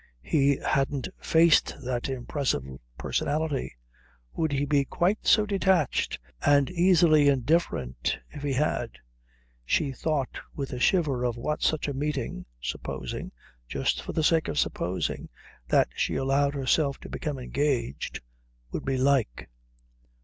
[0.23, 2.63] He hadn't faced that impressive
[2.97, 3.75] personality.
[4.33, 8.97] Would he be quite so detached and easily indifferent if he had?
[9.63, 13.31] She thought with a shiver of what such a meeting, supposing,
[13.67, 15.29] just for the sake of supposing,
[15.67, 18.21] that she allowed herself to become engaged,
[18.71, 19.51] would be like.